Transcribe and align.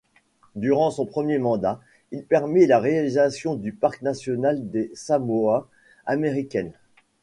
Durant 0.55 0.89
son 0.89 1.05
premier 1.05 1.37
mandat, 1.37 1.79
il 2.11 2.23
permet 2.25 2.65
la 2.65 2.79
réalisation 2.79 3.53
du 3.53 3.71
parc 3.71 4.01
national 4.01 4.67
des 4.71 4.89
Samoa 4.95 5.69
américaines. 6.07 6.73